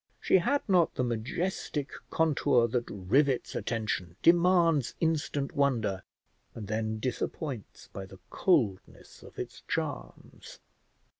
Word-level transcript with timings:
She 0.19 0.39
had 0.39 0.67
not 0.67 0.95
the 0.95 1.03
majestic 1.03 1.91
contour 2.09 2.67
that 2.69 2.89
rivets 2.89 3.53
attention, 3.53 4.15
demands 4.23 4.95
instant 4.99 5.51
wonder, 5.55 6.01
and 6.55 6.67
then 6.67 6.97
disappoints 6.97 7.87
by 7.93 8.07
the 8.07 8.17
coldness 8.31 9.21
of 9.21 9.37
its 9.37 9.61
charms. 9.67 10.57